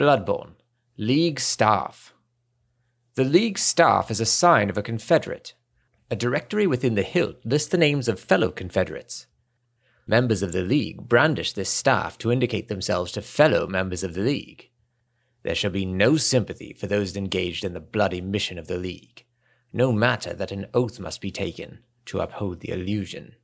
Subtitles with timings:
[0.00, 0.52] Bloodborne.
[0.96, 2.14] League Staff.
[3.16, 5.52] The League Staff is a sign of a Confederate.
[6.10, 9.26] A directory within the hilt lists the names of fellow Confederates.
[10.06, 14.22] Members of the League brandish this staff to indicate themselves to fellow members of the
[14.22, 14.70] League.
[15.42, 19.26] There shall be no sympathy for those engaged in the bloody mission of the League,
[19.70, 23.34] no matter that an oath must be taken to uphold the illusion.